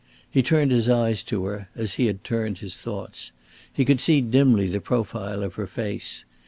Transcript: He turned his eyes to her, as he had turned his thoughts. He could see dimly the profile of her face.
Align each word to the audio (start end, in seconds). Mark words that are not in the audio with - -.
He 0.27 0.41
turned 0.41 0.71
his 0.71 0.89
eyes 0.89 1.21
to 1.25 1.45
her, 1.45 1.69
as 1.75 1.93
he 1.93 2.07
had 2.07 2.23
turned 2.23 2.57
his 2.57 2.75
thoughts. 2.75 3.31
He 3.71 3.85
could 3.85 4.01
see 4.01 4.19
dimly 4.19 4.65
the 4.65 4.81
profile 4.81 5.43
of 5.43 5.53
her 5.53 5.67
face. 5.67 6.25